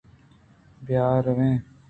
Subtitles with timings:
[0.85, 1.55] بْیا رو ایں۔